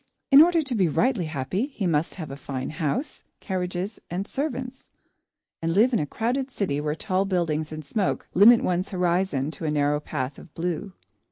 In 0.31 0.41
order 0.41 0.63
to 0.63 0.73
be 0.73 0.87
rightly 0.87 1.25
happy, 1.25 1.67
he 1.67 1.85
must 1.85 2.15
have 2.15 2.31
a 2.31 2.35
fine 2.35 2.71
house, 2.71 3.23
carriages, 3.39 3.99
and 4.09 4.25
servants, 4.27 4.87
and 5.61 5.73
live 5.75 5.93
in 5.93 5.99
a 5.99 6.07
crowded 6.07 6.49
city 6.49 6.81
where 6.81 6.95
tall 6.95 7.23
buildings 7.23 7.71
and 7.71 7.85
smoke 7.85 8.27
limit 8.33 8.63
one's 8.63 8.89
horizon 8.89 9.51
to 9.51 9.65
a 9.65 9.69
narrow 9.69 9.99
patch 9.99 10.39
of 10.39 10.51
blue. 10.55 10.93